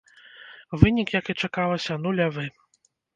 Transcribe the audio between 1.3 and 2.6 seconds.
і чакалася, нулявы.